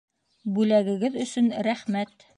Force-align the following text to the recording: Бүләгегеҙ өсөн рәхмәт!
Бүләгегеҙ 0.55 1.21
өсөн 1.27 1.53
рәхмәт! 1.69 2.19